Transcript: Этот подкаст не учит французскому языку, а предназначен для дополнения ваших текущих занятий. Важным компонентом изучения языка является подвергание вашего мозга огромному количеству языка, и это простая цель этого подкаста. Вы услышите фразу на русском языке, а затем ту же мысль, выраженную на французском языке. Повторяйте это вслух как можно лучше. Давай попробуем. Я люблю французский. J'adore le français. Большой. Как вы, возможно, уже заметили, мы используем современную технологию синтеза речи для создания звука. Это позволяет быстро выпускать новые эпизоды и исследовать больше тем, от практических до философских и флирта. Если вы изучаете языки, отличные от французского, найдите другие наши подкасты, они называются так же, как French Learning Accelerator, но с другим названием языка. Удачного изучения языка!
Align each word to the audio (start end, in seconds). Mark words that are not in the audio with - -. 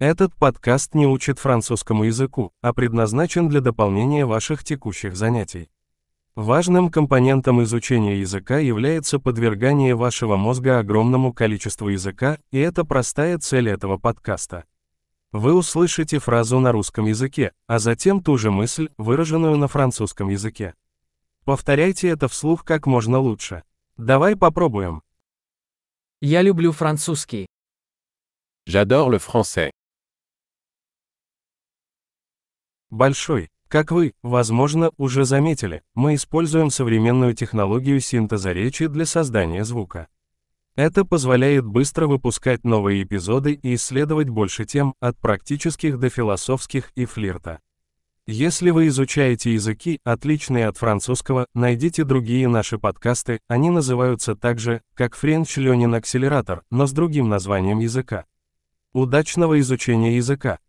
Этот 0.00 0.34
подкаст 0.34 0.94
не 0.94 1.06
учит 1.06 1.38
французскому 1.38 2.04
языку, 2.04 2.54
а 2.62 2.72
предназначен 2.72 3.50
для 3.50 3.60
дополнения 3.60 4.24
ваших 4.24 4.64
текущих 4.64 5.14
занятий. 5.14 5.68
Важным 6.34 6.90
компонентом 6.90 7.62
изучения 7.64 8.18
языка 8.18 8.56
является 8.60 9.18
подвергание 9.18 9.94
вашего 9.94 10.36
мозга 10.36 10.78
огромному 10.78 11.34
количеству 11.34 11.90
языка, 11.90 12.38
и 12.50 12.58
это 12.58 12.86
простая 12.86 13.36
цель 13.36 13.68
этого 13.68 13.98
подкаста. 13.98 14.64
Вы 15.32 15.52
услышите 15.52 16.18
фразу 16.18 16.60
на 16.60 16.72
русском 16.72 17.04
языке, 17.04 17.52
а 17.66 17.78
затем 17.78 18.22
ту 18.22 18.38
же 18.38 18.50
мысль, 18.50 18.88
выраженную 18.96 19.58
на 19.58 19.68
французском 19.68 20.30
языке. 20.30 20.72
Повторяйте 21.44 22.08
это 22.08 22.26
вслух 22.26 22.64
как 22.64 22.86
можно 22.86 23.18
лучше. 23.18 23.64
Давай 23.98 24.34
попробуем. 24.34 25.02
Я 26.22 26.40
люблю 26.40 26.72
французский. 26.72 27.44
J'adore 28.66 29.10
le 29.10 29.18
français. 29.18 29.70
Большой. 32.90 33.50
Как 33.68 33.92
вы, 33.92 34.14
возможно, 34.22 34.90
уже 34.96 35.24
заметили, 35.24 35.82
мы 35.94 36.16
используем 36.16 36.70
современную 36.70 37.34
технологию 37.34 38.00
синтеза 38.00 38.52
речи 38.52 38.88
для 38.88 39.06
создания 39.06 39.64
звука. 39.64 40.08
Это 40.74 41.04
позволяет 41.04 41.64
быстро 41.64 42.06
выпускать 42.06 42.64
новые 42.64 43.04
эпизоды 43.04 43.52
и 43.52 43.74
исследовать 43.74 44.28
больше 44.28 44.64
тем, 44.64 44.94
от 44.98 45.16
практических 45.18 45.98
до 45.98 46.08
философских 46.08 46.90
и 46.96 47.04
флирта. 47.04 47.60
Если 48.26 48.70
вы 48.70 48.86
изучаете 48.86 49.54
языки, 49.54 50.00
отличные 50.04 50.68
от 50.68 50.76
французского, 50.76 51.46
найдите 51.52 52.04
другие 52.04 52.48
наши 52.48 52.78
подкасты, 52.78 53.40
они 53.48 53.70
называются 53.70 54.36
так 54.36 54.58
же, 54.60 54.82
как 54.94 55.16
French 55.16 55.58
Learning 55.58 56.00
Accelerator, 56.00 56.60
но 56.70 56.86
с 56.86 56.92
другим 56.92 57.28
названием 57.28 57.80
языка. 57.80 58.26
Удачного 58.92 59.58
изучения 59.60 60.16
языка! 60.16 60.60